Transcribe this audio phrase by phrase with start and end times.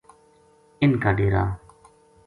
[0.81, 1.43] اِنھ کا ڈیرا